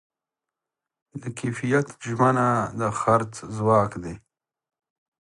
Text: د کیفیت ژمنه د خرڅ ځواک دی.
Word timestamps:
د 1.21 1.23
کیفیت 1.37 1.87
ژمنه 2.07 2.49
د 2.79 2.81
خرڅ 2.99 3.33
ځواک 3.55 3.91
دی. 4.03 4.15